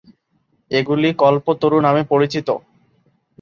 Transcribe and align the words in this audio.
এগুলি 0.71 1.09
কল্পতরু 1.21 1.77
নামে 1.85 2.03
পরিচিত। 2.11 2.47